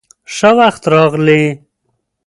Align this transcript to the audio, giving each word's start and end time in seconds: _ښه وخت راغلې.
_ښه 0.35 0.49
وخت 0.57 0.83
راغلې. 0.93 1.43